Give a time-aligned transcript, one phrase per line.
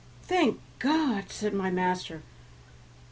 [0.23, 2.23] "Thank God!" said my master.